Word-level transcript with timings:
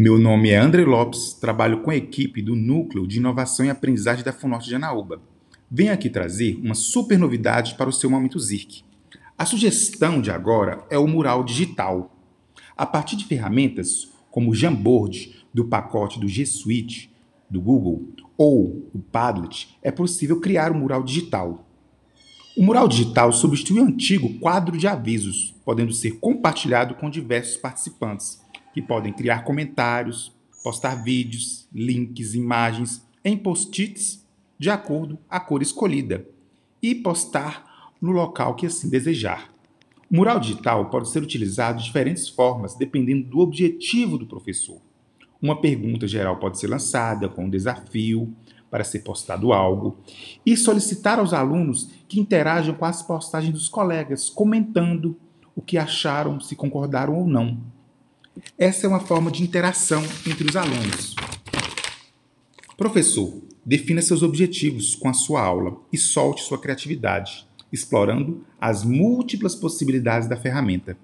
Meu 0.00 0.16
nome 0.16 0.50
é 0.50 0.56
André 0.56 0.84
Lopes, 0.84 1.32
trabalho 1.32 1.80
com 1.80 1.90
a 1.90 1.96
equipe 1.96 2.40
do 2.40 2.54
Núcleo 2.54 3.04
de 3.04 3.16
Inovação 3.16 3.66
e 3.66 3.68
Aprendizagem 3.68 4.24
da 4.24 4.32
FUNORTE 4.32 4.68
de 4.68 4.76
Anaúba. 4.76 5.20
Venho 5.68 5.92
aqui 5.92 6.08
trazer 6.08 6.56
uma 6.62 6.76
super 6.76 7.18
novidade 7.18 7.74
para 7.74 7.90
o 7.90 7.92
seu 7.92 8.08
Momento 8.08 8.38
ZIRC. 8.38 8.84
A 9.36 9.44
sugestão 9.44 10.20
de 10.20 10.30
agora 10.30 10.86
é 10.88 10.96
o 10.96 11.08
mural 11.08 11.42
digital. 11.42 12.16
A 12.76 12.86
partir 12.86 13.16
de 13.16 13.24
ferramentas 13.24 14.08
como 14.30 14.52
o 14.52 14.54
Jamboard 14.54 15.44
do 15.52 15.64
pacote 15.64 16.20
do 16.20 16.28
G 16.28 16.46
Suite 16.46 17.10
do 17.50 17.60
Google 17.60 18.06
ou 18.36 18.88
o 18.94 19.00
Padlet, 19.00 19.76
é 19.82 19.90
possível 19.90 20.40
criar 20.40 20.70
um 20.70 20.78
mural 20.78 21.02
digital. 21.02 21.68
O 22.56 22.62
mural 22.62 22.86
digital 22.86 23.32
substitui 23.32 23.80
o 23.80 23.84
antigo 23.84 24.38
quadro 24.38 24.78
de 24.78 24.86
avisos, 24.86 25.56
podendo 25.64 25.92
ser 25.92 26.20
compartilhado 26.20 26.94
com 26.94 27.10
diversos 27.10 27.56
participantes 27.56 28.46
que 28.78 28.82
podem 28.82 29.12
criar 29.12 29.42
comentários, 29.42 30.32
postar 30.62 31.02
vídeos, 31.02 31.68
links, 31.74 32.34
imagens 32.34 33.04
em 33.24 33.36
post-its 33.36 34.24
de 34.56 34.70
acordo 34.70 35.18
a 35.28 35.40
cor 35.40 35.62
escolhida 35.62 36.24
e 36.80 36.94
postar 36.94 37.90
no 38.00 38.12
local 38.12 38.54
que 38.54 38.66
assim 38.66 38.88
desejar. 38.88 39.52
O 40.08 40.16
mural 40.16 40.38
digital 40.38 40.88
pode 40.90 41.10
ser 41.10 41.20
utilizado 41.20 41.78
de 41.78 41.86
diferentes 41.86 42.28
formas 42.28 42.76
dependendo 42.76 43.28
do 43.28 43.40
objetivo 43.40 44.16
do 44.16 44.26
professor. 44.26 44.80
Uma 45.42 45.60
pergunta 45.60 46.06
geral 46.06 46.36
pode 46.36 46.60
ser 46.60 46.68
lançada 46.68 47.28
com 47.28 47.46
um 47.46 47.50
desafio 47.50 48.32
para 48.70 48.84
ser 48.84 49.00
postado 49.00 49.52
algo 49.52 49.96
e 50.46 50.56
solicitar 50.56 51.18
aos 51.18 51.32
alunos 51.32 51.90
que 52.06 52.20
interajam 52.20 52.76
com 52.76 52.84
as 52.84 53.02
postagens 53.02 53.52
dos 53.52 53.68
colegas, 53.68 54.30
comentando 54.30 55.16
o 55.56 55.60
que 55.60 55.76
acharam, 55.76 56.38
se 56.38 56.54
concordaram 56.54 57.16
ou 57.16 57.26
não. 57.26 57.58
Essa 58.58 58.86
é 58.86 58.88
uma 58.88 58.98
forma 58.98 59.30
de 59.30 59.44
interação 59.44 60.02
entre 60.26 60.44
os 60.48 60.56
alunos. 60.56 61.14
Professor, 62.76 63.40
defina 63.64 64.02
seus 64.02 64.20
objetivos 64.20 64.96
com 64.96 65.08
a 65.08 65.12
sua 65.12 65.40
aula 65.40 65.80
e 65.92 65.96
solte 65.96 66.42
sua 66.42 66.60
criatividade, 66.60 67.46
explorando 67.72 68.44
as 68.60 68.82
múltiplas 68.82 69.54
possibilidades 69.54 70.28
da 70.28 70.36
ferramenta. 70.36 70.98